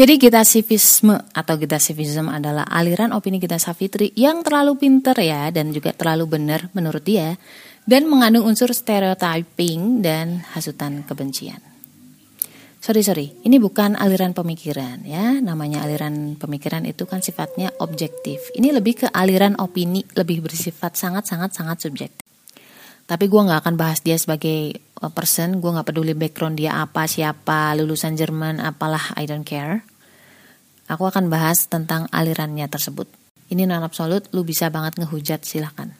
Jadi 0.00 0.16
Gita 0.16 0.40
Sivisme 0.48 1.12
atau 1.12 1.60
Gita 1.60 1.76
Sivism 1.76 2.32
adalah 2.32 2.64
aliran 2.72 3.12
opini 3.12 3.36
Gita 3.36 3.60
Savitri 3.60 4.16
yang 4.16 4.40
terlalu 4.40 4.80
pinter 4.80 5.12
ya 5.20 5.52
dan 5.52 5.76
juga 5.76 5.92
terlalu 5.92 6.40
benar 6.40 6.72
menurut 6.72 7.04
dia 7.04 7.36
dan 7.84 8.08
mengandung 8.08 8.48
unsur 8.48 8.72
stereotyping 8.72 10.00
dan 10.00 10.40
hasutan 10.56 11.04
kebencian. 11.04 11.60
Sorry 12.80 13.04
sorry, 13.04 13.44
ini 13.44 13.60
bukan 13.60 13.92
aliran 13.92 14.32
pemikiran 14.32 15.04
ya. 15.04 15.36
Namanya 15.36 15.84
aliran 15.84 16.40
pemikiran 16.40 16.88
itu 16.88 17.04
kan 17.04 17.20
sifatnya 17.20 17.68
objektif. 17.84 18.40
Ini 18.56 18.72
lebih 18.72 19.04
ke 19.04 19.06
aliran 19.12 19.60
opini, 19.60 20.00
lebih 20.16 20.40
bersifat 20.48 20.96
sangat 20.96 21.28
sangat 21.28 21.52
sangat 21.52 21.76
subjektif. 21.76 22.24
Tapi 23.04 23.28
gue 23.28 23.42
nggak 23.42 23.68
akan 23.68 23.74
bahas 23.76 24.00
dia 24.00 24.16
sebagai 24.16 24.80
uh, 25.02 25.12
person, 25.12 25.60
gue 25.60 25.70
nggak 25.76 25.92
peduli 25.92 26.16
background 26.16 26.56
dia 26.56 26.78
apa, 26.78 27.04
siapa, 27.04 27.74
lulusan 27.76 28.16
Jerman, 28.16 28.64
apalah, 28.64 29.12
I 29.18 29.28
don't 29.28 29.44
care. 29.44 29.89
Aku 30.90 31.06
akan 31.06 31.30
bahas 31.30 31.70
tentang 31.70 32.10
alirannya 32.10 32.66
tersebut. 32.66 33.06
Ini 33.46 33.62
non 33.62 33.86
absolut, 33.86 34.26
lu 34.34 34.42
bisa 34.42 34.74
banget 34.74 34.98
ngehujat, 34.98 35.46
silahkan. 35.46 35.94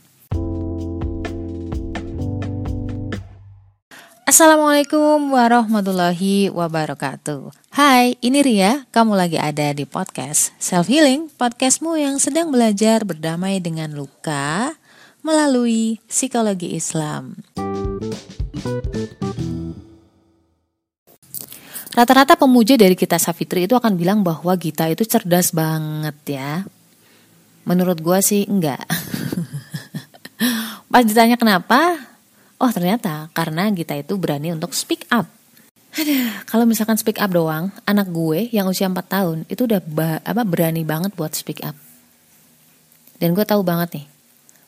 Assalamualaikum 4.27 5.31
warahmatullahi 5.31 6.51
wabarakatuh. 6.51 7.55
Hai, 7.71 8.19
ini 8.19 8.43
Ria. 8.43 8.83
Kamu 8.91 9.15
lagi 9.15 9.39
ada 9.39 9.71
di 9.71 9.87
podcast 9.87 10.51
Self 10.59 10.91
Healing, 10.91 11.31
podcastmu 11.39 11.95
yang 11.95 12.19
sedang 12.19 12.51
belajar 12.51 13.07
berdamai 13.07 13.62
dengan 13.62 13.95
luka, 13.95 14.75
melalui 15.23 16.03
psikologi 16.11 16.75
Islam. 16.75 17.39
Rata-rata 21.91 22.39
pemuja 22.39 22.79
dari 22.79 22.95
kita 22.95 23.19
Safitri 23.19 23.67
itu 23.67 23.75
akan 23.75 23.98
bilang 23.98 24.23
bahwa 24.23 24.55
Gita 24.55 24.87
itu 24.87 25.03
cerdas 25.03 25.51
banget 25.51 26.39
ya. 26.39 26.62
Menurut 27.67 27.98
gue 27.98 28.19
sih 28.23 28.47
enggak. 28.47 28.78
Pas 30.91 31.03
ditanya 31.03 31.34
kenapa, 31.34 31.98
oh 32.62 32.70
ternyata 32.70 33.27
karena 33.34 33.67
Gita 33.75 33.98
itu 33.98 34.14
berani 34.14 34.55
untuk 34.55 34.70
speak 34.70 35.11
up. 35.11 35.27
Kalau 36.47 36.62
misalkan 36.62 36.95
speak 36.95 37.19
up 37.19 37.34
doang, 37.34 37.75
anak 37.83 38.07
gue 38.14 38.47
yang 38.55 38.70
usia 38.70 38.86
4 38.86 38.95
tahun 39.11 39.39
itu 39.51 39.67
udah 39.67 39.83
apa 40.23 40.47
berani 40.47 40.86
banget 40.86 41.11
buat 41.19 41.34
speak 41.34 41.67
up. 41.67 41.75
Dan 43.19 43.34
gue 43.34 43.42
tahu 43.42 43.67
banget 43.67 43.98
nih, 43.98 44.07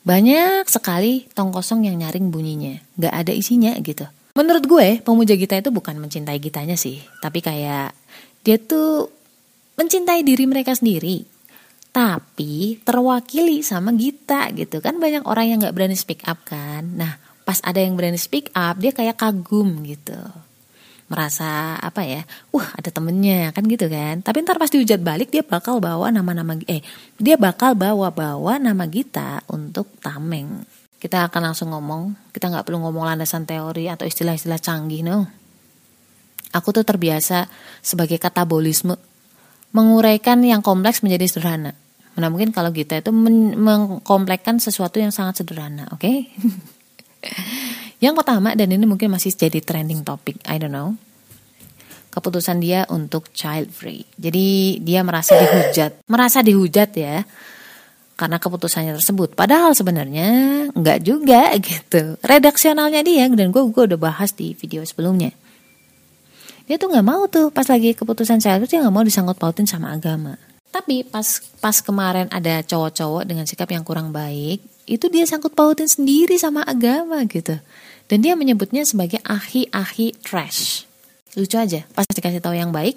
banyak 0.02 0.66
sekali 0.66 1.30
tong 1.30 1.54
kosong 1.54 1.86
yang 1.86 2.02
nyaring 2.02 2.34
bunyinya, 2.34 2.82
gak 2.98 3.14
ada 3.14 3.32
isinya 3.32 3.78
gitu. 3.78 4.10
Menurut 4.32 4.64
gue, 4.64 5.04
pemuja 5.04 5.36
Gita 5.36 5.60
itu 5.60 5.68
bukan 5.68 6.00
mencintai 6.00 6.40
Gitanya 6.40 6.72
sih, 6.72 7.04
tapi 7.20 7.44
kayak 7.44 7.92
dia 8.40 8.56
tuh 8.56 9.12
mencintai 9.76 10.24
diri 10.24 10.48
mereka 10.48 10.72
sendiri, 10.72 11.20
tapi 11.92 12.80
terwakili 12.80 13.60
sama 13.60 13.92
Gita 13.92 14.48
gitu 14.56 14.80
kan 14.80 14.96
banyak 14.96 15.28
orang 15.28 15.52
yang 15.52 15.58
gak 15.60 15.76
berani 15.76 15.96
speak 16.00 16.24
up 16.24 16.40
kan. 16.48 16.96
Nah, 16.96 17.20
pas 17.44 17.60
ada 17.60 17.84
yang 17.84 17.92
berani 17.92 18.16
speak 18.16 18.48
up, 18.56 18.80
dia 18.80 18.96
kayak 18.96 19.20
kagum 19.20 19.84
gitu 19.84 20.16
merasa 21.12 21.76
apa 21.76 22.08
ya, 22.08 22.24
wah 22.56 22.72
ada 22.72 22.88
temennya 22.88 23.52
kan 23.52 23.68
gitu 23.68 23.84
kan. 23.92 24.24
Tapi 24.24 24.48
ntar 24.48 24.56
pas 24.56 24.72
dihujat 24.72 25.04
balik 25.04 25.28
dia 25.28 25.44
bakal 25.44 25.76
bawa 25.76 26.08
nama-nama 26.08 26.56
eh 26.64 26.80
dia 27.20 27.36
bakal 27.36 27.76
bawa-bawa 27.76 28.56
nama 28.56 28.88
kita 28.88 29.44
untuk 29.52 29.92
tameng. 30.00 30.64
Kita 31.02 31.26
akan 31.26 31.50
langsung 31.50 31.74
ngomong, 31.74 32.30
kita 32.30 32.46
nggak 32.46 32.62
perlu 32.62 32.78
ngomong 32.86 33.02
landasan 33.02 33.42
teori 33.42 33.90
atau 33.90 34.06
istilah-istilah 34.06 34.62
canggih 34.62 35.02
no. 35.02 35.26
Aku 36.54 36.70
tuh 36.70 36.86
terbiasa 36.86 37.50
sebagai 37.82 38.22
katabolisme 38.22 38.94
menguraikan 39.74 40.38
yang 40.46 40.62
kompleks 40.62 41.02
menjadi 41.02 41.26
sederhana. 41.26 41.74
Nah 42.14 42.28
mungkin 42.30 42.54
kalau 42.54 42.70
kita 42.70 43.02
itu 43.02 43.10
mengkomplekkan 43.10 44.62
sesuatu 44.62 45.02
yang 45.02 45.10
sangat 45.10 45.42
sederhana, 45.42 45.90
oke? 45.90 45.98
Okay? 45.98 46.30
Yang 48.02 48.18
pertama 48.18 48.54
dan 48.58 48.66
ini 48.66 48.82
mungkin 48.82 49.14
masih 49.14 49.30
jadi 49.30 49.62
trending 49.62 50.02
topic, 50.02 50.42
I 50.46 50.58
don't 50.58 50.74
know. 50.74 50.98
Keputusan 52.10 52.58
dia 52.58 52.82
untuk 52.90 53.30
child 53.30 53.70
free. 53.70 54.02
Jadi 54.18 54.78
dia 54.82 55.06
merasa 55.06 55.38
dihujat, 55.38 56.02
merasa 56.10 56.42
dihujat 56.42 56.90
ya 56.98 57.22
karena 58.22 58.38
keputusannya 58.38 58.94
tersebut. 58.94 59.34
Padahal 59.34 59.74
sebenarnya 59.74 60.30
nggak 60.70 60.98
juga 61.02 61.50
gitu. 61.58 62.14
Redaksionalnya 62.22 63.02
dia 63.02 63.26
dan 63.26 63.50
gue 63.50 63.62
gue 63.66 63.84
udah 63.90 63.98
bahas 63.98 64.30
di 64.30 64.54
video 64.54 64.86
sebelumnya. 64.86 65.34
Dia 66.70 66.78
tuh 66.78 66.94
nggak 66.94 67.02
mau 67.02 67.26
tuh 67.26 67.50
pas 67.50 67.66
lagi 67.66 67.98
keputusan 67.98 68.38
child 68.38 68.62
free 68.62 68.78
dia 68.78 68.86
nggak 68.86 68.94
mau 68.94 69.02
disangkut 69.02 69.34
pautin 69.34 69.66
sama 69.66 69.90
agama. 69.90 70.38
Tapi 70.70 71.02
pas 71.02 71.42
pas 71.58 71.74
kemarin 71.82 72.30
ada 72.30 72.62
cowok-cowok 72.62 73.26
dengan 73.26 73.44
sikap 73.44 73.66
yang 73.74 73.82
kurang 73.82 74.14
baik, 74.14 74.62
itu 74.86 75.10
dia 75.10 75.26
sangkut 75.26 75.52
pautin 75.52 75.90
sendiri 75.90 76.38
sama 76.38 76.62
agama 76.62 77.20
gitu. 77.26 77.58
Dan 78.06 78.22
dia 78.22 78.38
menyebutnya 78.38 78.86
sebagai 78.86 79.18
ahi-ahi 79.20 80.16
trash. 80.22 80.86
Lucu 81.36 81.58
aja, 81.58 81.84
pas 81.92 82.06
dikasih 82.08 82.40
tahu 82.40 82.56
yang 82.56 82.72
baik, 82.72 82.96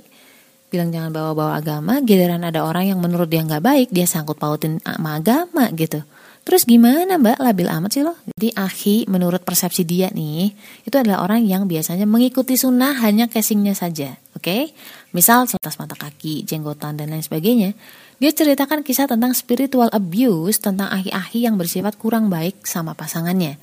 bilang 0.76 0.92
jangan 0.92 1.16
bawa-bawa 1.16 1.64
agama, 1.64 2.04
giliran 2.04 2.44
ada 2.44 2.68
orang 2.68 2.92
yang 2.92 3.00
menurut 3.00 3.32
dia 3.32 3.40
nggak 3.48 3.64
baik, 3.64 3.88
dia 3.96 4.04
sangkut 4.04 4.36
pautin 4.36 4.84
sama 4.84 5.24
agama 5.24 5.72
gitu. 5.72 6.04
Terus 6.46 6.62
gimana 6.70 7.18
mbak, 7.18 7.42
labil 7.42 7.66
amat 7.66 7.90
sih 7.90 8.06
loh. 8.06 8.14
Jadi 8.38 8.54
ahi 8.54 8.96
menurut 9.10 9.42
persepsi 9.42 9.82
dia 9.82 10.14
nih, 10.14 10.54
itu 10.86 10.94
adalah 10.94 11.26
orang 11.26 11.42
yang 11.42 11.66
biasanya 11.66 12.06
mengikuti 12.06 12.54
sunnah 12.54 12.94
hanya 13.02 13.26
casingnya 13.26 13.74
saja. 13.74 14.14
Oke, 14.38 14.46
okay? 14.46 14.62
misal 15.10 15.50
setas 15.50 15.82
mata 15.82 15.98
kaki, 15.98 16.46
jenggotan, 16.46 17.02
dan 17.02 17.10
lain 17.10 17.26
sebagainya. 17.26 17.74
Dia 18.22 18.30
ceritakan 18.30 18.86
kisah 18.86 19.10
tentang 19.10 19.34
spiritual 19.34 19.90
abuse, 19.90 20.62
tentang 20.62 20.94
ahi-ahi 20.94 21.50
yang 21.50 21.58
bersifat 21.58 21.98
kurang 21.98 22.30
baik 22.30 22.62
sama 22.62 22.94
pasangannya. 22.94 23.58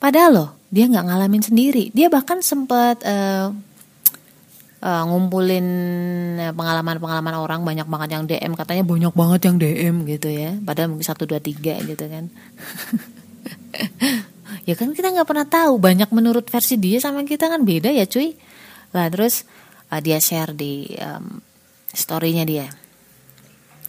Padahal 0.00 0.30
loh, 0.32 0.50
dia 0.72 0.88
nggak 0.88 1.04
ngalamin 1.12 1.44
sendiri. 1.44 1.92
Dia 1.92 2.08
bahkan 2.08 2.40
sempat 2.40 3.04
uh, 3.04 3.52
uh, 4.82 5.04
ngumpulin 5.06 5.66
eh, 6.38 6.52
pengalaman-pengalaman 6.54 7.34
orang 7.38 7.60
banyak 7.66 7.86
banget 7.86 8.08
yang 8.14 8.24
DM 8.26 8.52
katanya 8.54 8.84
banyak 8.86 9.12
banget 9.14 9.40
yang 9.46 9.56
DM 9.58 9.94
gitu 10.06 10.28
ya. 10.30 10.54
Padahal 10.62 10.94
mungkin 10.94 11.06
satu 11.06 11.26
dua 11.26 11.42
tiga 11.42 11.78
gitu 11.82 12.04
kan. 12.06 12.30
ya 14.68 14.74
kan 14.76 14.92
kita 14.92 15.08
nggak 15.14 15.28
pernah 15.28 15.46
tahu 15.48 15.80
banyak 15.80 16.10
menurut 16.14 16.46
versi 16.46 16.76
dia 16.76 17.00
sama 17.02 17.24
kita 17.26 17.50
kan 17.50 17.62
beda 17.66 17.90
ya 17.90 18.06
cuy. 18.06 18.34
Lah 18.94 19.10
terus 19.10 19.44
uh, 19.90 20.00
dia 20.00 20.22
share 20.22 20.54
di 20.54 20.86
um, 20.98 21.42
storynya 21.90 22.44
dia. 22.46 22.66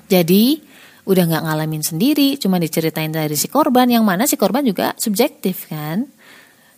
Jadi 0.09 0.65
udah 1.09 1.23
nggak 1.25 1.43
ngalamin 1.45 1.81
sendiri, 1.81 2.37
cuma 2.37 2.61
diceritain 2.61 3.09
dari 3.09 3.33
si 3.33 3.49
korban 3.49 3.89
yang 3.89 4.05
mana 4.05 4.29
si 4.29 4.37
korban 4.37 4.65
juga 4.65 4.93
subjektif 4.97 5.69
kan. 5.69 6.05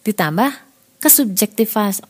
Ditambah 0.04 0.52
kesubjektifas 1.00 2.04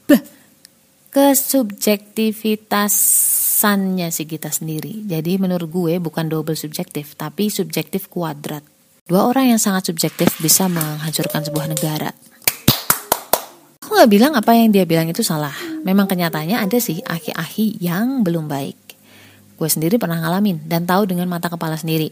kesubjektivitasannya 1.12 4.08
si 4.16 4.24
kita 4.24 4.48
sendiri. 4.48 5.04
Jadi 5.04 5.36
menurut 5.36 5.68
gue 5.68 6.00
bukan 6.00 6.32
double 6.32 6.56
subjektif, 6.56 7.20
tapi 7.20 7.52
subjektif 7.52 8.08
kuadrat. 8.08 8.64
Dua 9.04 9.28
orang 9.28 9.52
yang 9.52 9.60
sangat 9.60 9.92
subjektif 9.92 10.32
bisa 10.40 10.72
menghancurkan 10.72 11.44
sebuah 11.44 11.68
negara. 11.68 12.16
Aku 13.84 14.00
nggak 14.00 14.08
bilang 14.08 14.40
apa 14.40 14.56
yang 14.56 14.72
dia 14.72 14.88
bilang 14.88 15.12
itu 15.12 15.20
salah. 15.20 15.52
Memang 15.84 16.08
kenyataannya 16.08 16.56
ada 16.56 16.80
sih 16.80 17.04
ahi-ahi 17.04 17.76
yang 17.84 18.24
belum 18.24 18.48
baik. 18.48 18.80
Gue 19.60 19.68
sendiri 19.68 20.00
pernah 20.00 20.24
ngalamin 20.24 20.64
dan 20.64 20.88
tahu 20.88 21.12
dengan 21.12 21.28
mata 21.28 21.52
kepala 21.52 21.76
sendiri. 21.76 22.08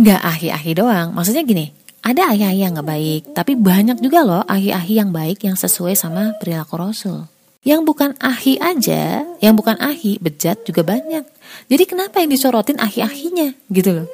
Gak 0.00 0.24
ahi-ahi 0.24 0.72
doang, 0.78 1.10
maksudnya 1.12 1.44
gini, 1.44 1.76
ada 2.00 2.32
ahi-ahi 2.32 2.64
yang 2.64 2.72
gak 2.78 2.88
baik, 2.88 3.36
tapi 3.36 3.52
banyak 3.52 4.00
juga 4.00 4.24
loh 4.24 4.48
ahi-ahi 4.48 4.96
yang 4.96 5.12
baik 5.12 5.44
yang 5.44 5.60
sesuai 5.60 5.92
sama 5.92 6.32
perilaku 6.40 6.72
Rasul. 6.78 7.37
Yang 7.66 7.90
bukan 7.90 8.14
ahi 8.22 8.54
aja, 8.62 9.26
yang 9.42 9.58
bukan 9.58 9.74
ahi, 9.82 10.22
bejat 10.22 10.62
juga 10.62 10.86
banyak. 10.86 11.26
Jadi 11.66 11.84
kenapa 11.90 12.22
yang 12.22 12.30
disorotin 12.30 12.78
ahi-ahinya 12.78 13.50
gitu 13.66 13.98
loh. 13.98 14.06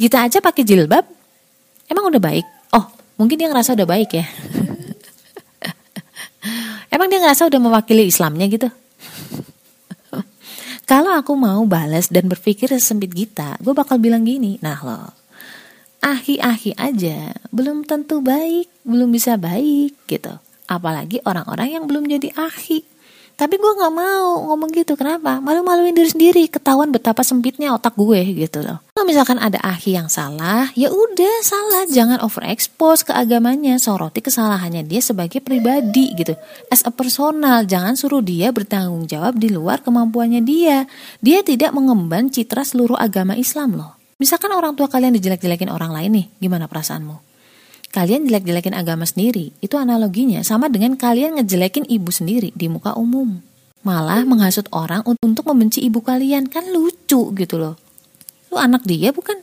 Kita 0.00 0.24
aja 0.24 0.40
pakai 0.40 0.64
jilbab, 0.64 1.04
emang 1.86 2.08
udah 2.08 2.22
baik? 2.22 2.46
Oh, 2.72 2.88
mungkin 3.20 3.36
dia 3.36 3.52
ngerasa 3.52 3.76
udah 3.76 3.84
baik 3.84 4.16
ya. 4.16 4.24
emang 6.94 7.12
dia 7.12 7.20
ngerasa 7.20 7.52
udah 7.52 7.60
mewakili 7.60 8.08
Islamnya 8.08 8.48
gitu? 8.48 8.68
Kalau 10.90 11.12
aku 11.12 11.36
mau 11.36 11.60
balas 11.68 12.08
dan 12.08 12.24
berpikir 12.24 12.72
sesempit 12.72 13.12
Gita, 13.12 13.60
gue 13.60 13.76
bakal 13.76 14.00
bilang 14.00 14.24
gini, 14.24 14.56
nah 14.64 14.80
lo, 14.80 15.12
ahi-ahi 16.00 16.72
aja, 16.80 17.36
belum 17.52 17.84
tentu 17.84 18.24
baik, 18.24 18.72
belum 18.82 19.12
bisa 19.12 19.36
baik 19.36 19.92
gitu. 20.08 20.40
Apalagi 20.66 21.22
orang-orang 21.26 21.78
yang 21.80 21.84
belum 21.86 22.06
jadi 22.06 22.32
ahi. 22.34 22.92
Tapi 23.32 23.58
gue 23.58 23.72
nggak 23.74 23.94
mau 23.96 24.44
ngomong 24.52 24.70
gitu. 24.70 24.94
Kenapa? 24.94 25.40
Malu-maluin 25.40 25.96
diri 25.96 26.06
sendiri. 26.06 26.44
Ketahuan 26.46 26.92
betapa 26.92 27.24
sempitnya 27.24 27.72
otak 27.74 27.96
gue 27.96 28.20
gitu 28.38 28.60
loh. 28.62 28.78
Kalau 28.92 29.02
misalkan 29.08 29.40
ada 29.40 29.58
ahi 29.64 29.96
yang 29.96 30.06
salah, 30.06 30.68
ya 30.78 30.92
udah 30.92 31.42
salah. 31.42 31.82
Jangan 31.88 32.20
overexpose 32.22 33.08
ke 33.08 33.12
agamanya. 33.16 33.80
Soroti 33.80 34.20
kesalahannya 34.22 34.84
dia 34.84 35.00
sebagai 35.00 35.40
pribadi 35.40 36.12
gitu. 36.12 36.36
As 36.68 36.84
a 36.84 36.92
personal, 36.92 37.64
jangan 37.64 37.96
suruh 37.98 38.22
dia 38.22 38.52
bertanggung 38.52 39.08
jawab 39.08 39.40
di 39.40 39.48
luar 39.50 39.80
kemampuannya 39.82 40.44
dia. 40.44 40.86
Dia 41.18 41.40
tidak 41.42 41.72
mengemban 41.74 42.28
citra 42.30 42.62
seluruh 42.62 43.00
agama 43.00 43.34
Islam 43.34 43.80
loh. 43.80 43.96
Misalkan 44.22 44.54
orang 44.54 44.78
tua 44.78 44.86
kalian 44.86 45.18
dijelek-jelekin 45.18 45.66
orang 45.66 45.90
lain 45.90 46.10
nih, 46.14 46.26
gimana 46.38 46.70
perasaanmu? 46.70 47.31
Kalian 47.92 48.24
jelek-jelekin 48.24 48.72
agama 48.72 49.04
sendiri, 49.04 49.52
itu 49.60 49.76
analoginya 49.76 50.40
sama 50.40 50.72
dengan 50.72 50.96
kalian 50.96 51.36
ngejelekin 51.38 51.84
ibu 51.86 52.08
sendiri 52.08 52.50
di 52.56 52.66
muka 52.72 52.96
umum. 52.96 53.38
Malah 53.84 54.24
menghasut 54.24 54.66
orang 54.72 55.04
untuk 55.04 55.44
membenci 55.46 55.84
ibu 55.84 56.00
kalian, 56.00 56.48
kan 56.48 56.64
lucu 56.72 57.30
gitu 57.36 57.60
loh. 57.60 57.76
Lu 58.48 58.56
anak 58.56 58.88
dia 58.88 59.12
bukan? 59.12 59.36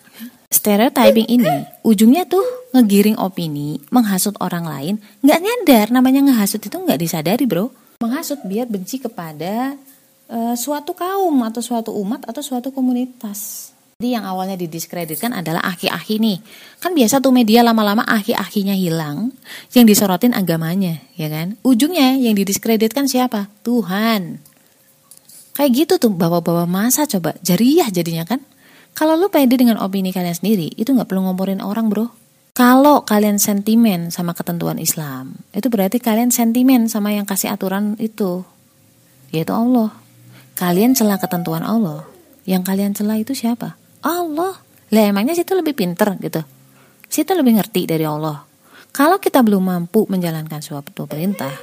Stereotyping 0.50 1.30
ini 1.30 1.54
ujungnya 1.86 2.25
tuh 2.25 2.42
ngegiring 2.74 3.22
opini, 3.22 3.78
menghasut 3.94 4.34
orang 4.42 4.66
lain, 4.66 4.95
nggak 5.22 5.40
nyadar 5.45 5.86
namanya 5.94 6.25
ngehasut 6.25 6.57
itu 6.57 6.74
nggak 6.74 6.98
disadari 6.98 7.45
bro. 7.45 7.69
Menghasut 8.02 8.42
biar 8.50 8.66
benci 8.66 8.98
kepada 8.98 9.78
uh, 10.25 10.56
suatu 10.57 10.98
kaum 10.98 11.38
atau 11.45 11.62
suatu 11.62 11.94
umat 11.94 12.25
atau 12.25 12.42
suatu 12.42 12.74
komunitas. 12.74 13.72
Jadi 14.00 14.16
yang 14.16 14.24
awalnya 14.24 14.56
didiskreditkan 14.56 15.36
adalah 15.36 15.60
aki-aki 15.75 16.24
nih. 16.24 16.40
Kan 16.80 16.96
biasa 16.96 17.19
tuh 17.19 17.36
media 17.36 17.68
lama-lama 17.68 18.00
aki-akinya 18.07 18.72
hilang, 18.72 19.36
yang 19.75 19.84
disorotin 19.84 20.31
agamanya, 20.31 21.04
ya 21.19 21.28
kan? 21.28 21.60
Ujungnya 21.68 22.16
yang 22.16 22.31
didiskreditkan 22.31 23.12
siapa? 23.12 23.51
Tuhan. 23.60 24.40
Kayak 25.51 25.72
gitu 25.75 25.94
tuh 26.00 26.16
bawa-bawa 26.16 26.63
masa 26.63 27.04
coba, 27.12 27.36
jariah 27.44 27.92
jadinya 27.92 28.24
kan? 28.24 28.40
Kalau 28.96 29.19
lu 29.19 29.28
pede 29.28 29.60
dengan 29.60 29.75
opini 29.84 30.16
kalian 30.16 30.31
sendiri, 30.31 30.72
itu 30.80 30.95
nggak 30.95 31.12
perlu 31.12 31.28
ngomporin 31.28 31.60
orang 31.60 31.92
bro. 31.92 32.07
Kalau 32.56 33.04
kalian 33.04 33.36
sentimen 33.36 34.16
sama 34.16 34.31
ketentuan 34.31 34.80
Islam, 34.80 35.44
itu 35.52 35.68
berarti 35.68 36.00
kalian 36.00 36.31
sentimen 36.31 36.88
sama 36.88 37.12
yang 37.12 37.28
kasih 37.28 37.52
aturan 37.52 38.00
itu, 38.00 38.48
yaitu 39.36 39.52
Allah. 39.52 39.92
Kalian 40.56 40.95
celah 40.95 41.19
ketentuan 41.19 41.68
Allah, 41.68 42.07
yang 42.48 42.63
kalian 42.63 42.95
celah 42.95 43.19
itu 43.19 43.36
siapa? 43.36 43.79
Allah. 44.04 44.54
Lah 44.90 45.04
emangnya 45.06 45.38
situ 45.38 45.54
lebih 45.54 45.78
pinter 45.78 46.18
gitu. 46.18 46.42
Situ 47.10 47.31
lebih 47.34 47.57
ngerti 47.57 47.86
dari 47.90 48.06
Allah. 48.06 48.46
Kalau 48.90 49.22
kita 49.22 49.46
belum 49.46 49.69
mampu 49.69 50.10
menjalankan 50.10 50.62
suatu 50.66 51.06
perintah, 51.06 51.54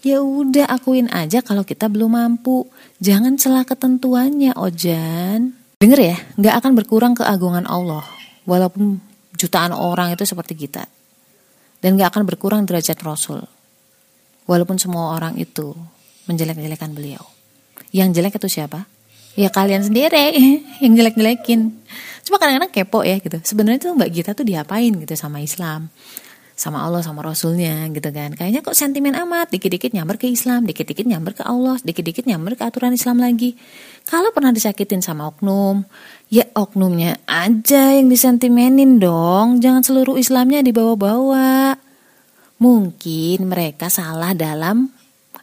ya 0.00 0.24
udah 0.24 0.68
akuin 0.72 1.12
aja 1.12 1.44
kalau 1.44 1.68
kita 1.68 1.92
belum 1.92 2.16
mampu. 2.16 2.64
Jangan 3.00 3.36
celah 3.36 3.68
ketentuannya, 3.68 4.56
Ojan. 4.56 5.52
Dengar 5.76 6.00
ya, 6.00 6.16
nggak 6.40 6.54
akan 6.64 6.72
berkurang 6.72 7.12
keagungan 7.12 7.68
Allah, 7.68 8.04
walaupun 8.48 8.96
jutaan 9.36 9.76
orang 9.76 10.16
itu 10.16 10.24
seperti 10.24 10.56
kita. 10.56 10.88
Dan 11.84 12.00
nggak 12.00 12.16
akan 12.16 12.24
berkurang 12.24 12.64
derajat 12.64 12.96
Rasul, 13.04 13.44
walaupun 14.48 14.80
semua 14.80 15.12
orang 15.12 15.36
itu 15.36 15.76
menjelek-jelekan 16.24 16.96
beliau. 16.96 17.20
Yang 17.92 18.16
jelek 18.16 18.40
itu 18.40 18.48
siapa? 18.48 18.88
Ya 19.36 19.52
kalian 19.52 19.84
sendiri 19.84 20.32
yang 20.82 20.92
jelek-jelekin. 20.96 21.70
Cuma 22.26 22.42
kadang-kadang 22.42 22.72
kepo 22.72 23.06
ya 23.06 23.22
gitu. 23.22 23.38
Sebenarnya 23.44 23.78
tuh 23.86 23.94
mbak 23.94 24.10
Gita 24.10 24.32
tuh 24.34 24.42
diapain 24.42 24.90
gitu 24.90 25.14
sama 25.14 25.38
Islam? 25.38 25.92
Sama 26.56 26.82
Allah 26.82 27.04
sama 27.04 27.20
Rasulnya 27.20 27.84
gitu 27.92 28.08
kan. 28.10 28.32
Kayaknya 28.32 28.64
kok 28.64 28.74
sentimen 28.74 29.12
amat. 29.14 29.52
Dikit-dikit 29.52 29.92
nyamber 29.92 30.16
ke 30.16 30.26
Islam 30.26 30.64
dikit-dikit 30.64 31.04
nyamber 31.04 31.36
ke 31.36 31.44
Allah 31.44 31.76
dikit-dikit 31.84 32.24
nyamber 32.24 32.56
ke 32.56 32.64
aturan 32.64 32.96
Islam 32.96 33.20
lagi. 33.20 33.54
Kalau 34.08 34.32
pernah 34.32 34.50
disakitin 34.50 35.04
sama 35.04 35.28
oknum 35.28 35.84
ya 36.32 36.48
oknumnya 36.56 37.20
aja 37.28 37.94
yang 37.94 38.08
disentimenin 38.08 38.98
dong. 38.98 39.60
Jangan 39.60 39.84
seluruh 39.84 40.16
Islamnya 40.16 40.64
dibawa-bawa. 40.64 41.76
Mungkin 42.56 43.52
mereka 43.52 43.92
salah 43.92 44.32
dalam 44.32 44.88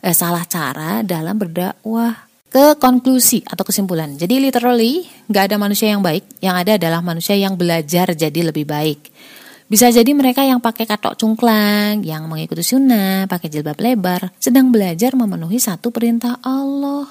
eh, 0.02 0.18
salah 0.18 0.44
cara 0.50 1.06
dalam 1.06 1.38
berdakwah 1.38 2.33
ke 2.54 2.78
konklusi 2.78 3.42
atau 3.50 3.66
kesimpulan. 3.66 4.14
Jadi 4.14 4.38
literally 4.38 5.10
nggak 5.26 5.50
ada 5.50 5.58
manusia 5.58 5.90
yang 5.90 6.06
baik, 6.06 6.38
yang 6.38 6.54
ada 6.54 6.78
adalah 6.78 7.02
manusia 7.02 7.34
yang 7.34 7.58
belajar 7.58 8.14
jadi 8.14 8.54
lebih 8.54 8.70
baik. 8.70 9.10
Bisa 9.66 9.90
jadi 9.90 10.14
mereka 10.14 10.46
yang 10.46 10.62
pakai 10.62 10.86
katok 10.86 11.18
cungklang, 11.18 12.06
yang 12.06 12.30
mengikuti 12.30 12.62
sunnah, 12.62 13.26
pakai 13.26 13.50
jilbab 13.50 13.82
lebar, 13.82 14.30
sedang 14.38 14.70
belajar 14.70 15.18
memenuhi 15.18 15.58
satu 15.58 15.90
perintah 15.90 16.38
Allah. 16.46 17.10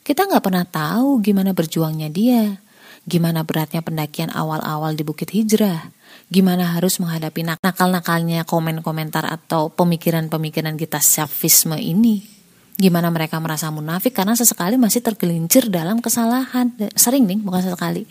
Kita 0.00 0.24
nggak 0.24 0.40
pernah 0.40 0.64
tahu 0.64 1.20
gimana 1.20 1.52
berjuangnya 1.52 2.08
dia, 2.08 2.56
gimana 3.04 3.44
beratnya 3.44 3.84
pendakian 3.84 4.32
awal-awal 4.32 4.96
di 4.96 5.04
Bukit 5.04 5.36
Hijrah, 5.36 5.92
gimana 6.32 6.80
harus 6.80 6.96
menghadapi 6.96 7.44
nakal-nakalnya 7.44 8.48
komen-komentar 8.48 9.28
atau 9.28 9.68
pemikiran-pemikiran 9.68 10.80
kita 10.80 10.96
selfisme 10.96 11.76
ini. 11.76 12.41
Gimana 12.80 13.12
mereka 13.12 13.36
merasa 13.38 13.68
munafik 13.68 14.16
karena 14.16 14.32
sesekali 14.32 14.80
masih 14.80 15.04
tergelincir 15.04 15.68
dalam 15.68 16.00
kesalahan. 16.00 16.72
Sering 16.96 17.28
nih, 17.28 17.38
bukan 17.40 17.60
sesekali. 17.60 18.08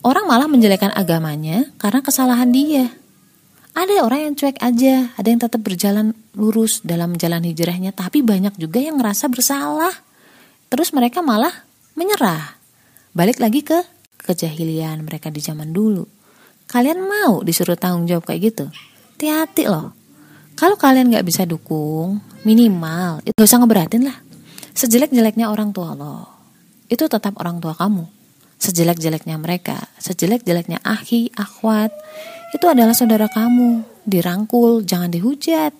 Orang 0.00 0.28
malah 0.28 0.48
menjelekan 0.48 0.92
agamanya 0.96 1.68
karena 1.76 2.00
kesalahan 2.00 2.48
dia. 2.48 2.88
Ada 3.76 4.02
orang 4.02 4.20
yang 4.30 4.34
cuek 4.34 4.58
aja, 4.58 5.14
ada 5.14 5.28
yang 5.30 5.40
tetap 5.40 5.62
berjalan 5.62 6.16
lurus 6.34 6.82
dalam 6.82 7.14
jalan 7.14 7.46
hijrahnya, 7.46 7.94
tapi 7.94 8.20
banyak 8.20 8.56
juga 8.58 8.82
yang 8.82 8.98
ngerasa 8.98 9.30
bersalah. 9.30 9.94
Terus 10.72 10.90
mereka 10.90 11.22
malah 11.22 11.52
menyerah. 11.94 12.58
Balik 13.14 13.38
lagi 13.38 13.62
ke 13.62 13.78
kejahilian 14.22 15.02
mereka 15.06 15.30
di 15.30 15.38
zaman 15.42 15.70
dulu. 15.70 16.06
Kalian 16.70 17.02
mau 17.02 17.42
disuruh 17.42 17.74
tanggung 17.74 18.06
jawab 18.06 18.30
kayak 18.30 18.54
gitu? 18.54 18.64
Hati-hati 19.18 19.66
loh. 19.66 19.99
Kalau 20.60 20.76
kalian 20.76 21.08
nggak 21.08 21.24
bisa 21.24 21.48
dukung, 21.48 22.20
minimal 22.44 23.24
itu 23.24 23.32
gak 23.32 23.48
usah 23.48 23.64
ngeberatin 23.64 24.04
lah. 24.04 24.20
Sejelek-jeleknya 24.76 25.48
orang 25.48 25.72
tua 25.72 25.96
lo, 25.96 26.28
itu 26.92 27.08
tetap 27.08 27.40
orang 27.40 27.64
tua 27.64 27.72
kamu. 27.72 28.04
Sejelek-jeleknya 28.60 29.40
mereka, 29.40 29.80
sejelek-jeleknya 29.96 30.84
ahi, 30.84 31.32
akhwat, 31.32 31.96
itu 32.52 32.68
adalah 32.68 32.92
saudara 32.92 33.24
kamu. 33.32 33.88
Dirangkul, 34.04 34.84
jangan 34.84 35.08
dihujat. 35.08 35.72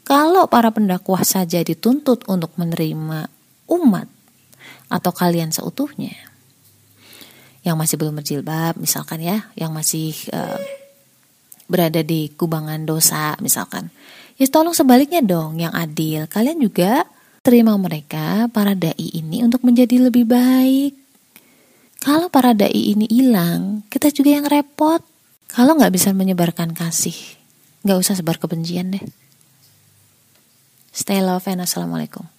Kalau 0.00 0.48
para 0.48 0.72
pendakwah 0.72 1.28
saja 1.28 1.60
dituntut 1.60 2.24
untuk 2.24 2.56
menerima 2.56 3.28
umat 3.68 4.08
atau 4.88 5.12
kalian 5.12 5.52
seutuhnya, 5.52 6.16
yang 7.68 7.76
masih 7.76 8.00
belum 8.00 8.16
berjilbab, 8.16 8.80
misalkan 8.80 9.20
ya, 9.20 9.44
yang 9.60 9.76
masih 9.76 10.16
uh, 10.32 10.56
berada 11.72 12.04
di 12.04 12.28
kubangan 12.36 12.84
dosa, 12.84 13.32
misalkan, 13.40 13.88
Ya 14.40 14.48
tolong 14.48 14.74
sebaliknya 14.74 15.20
dong 15.20 15.60
yang 15.60 15.70
adil. 15.70 16.26
Kalian 16.26 16.58
juga 16.58 17.04
terima 17.46 17.76
mereka 17.76 18.48
para 18.48 18.72
dai 18.72 18.96
ini 18.98 19.44
untuk 19.44 19.62
menjadi 19.62 20.08
lebih 20.08 20.24
baik. 20.24 20.98
Kalau 22.02 22.26
para 22.26 22.50
dai 22.50 22.74
ini 22.74 23.06
hilang, 23.06 23.86
kita 23.86 24.10
juga 24.10 24.34
yang 24.34 24.46
repot. 24.48 24.98
Kalau 25.52 25.76
nggak 25.76 25.92
bisa 25.94 26.10
menyebarkan 26.16 26.72
kasih, 26.72 27.14
nggak 27.84 27.98
usah 28.00 28.16
sebar 28.16 28.40
kebencian 28.40 28.96
deh. 28.96 29.04
Stay 30.90 31.20
love 31.20 31.46
and 31.46 31.62
assalamualaikum. 31.62 32.32